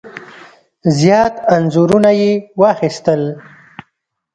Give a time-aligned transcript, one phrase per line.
[0.97, 3.21] زیات انځورونه یې واخیستل.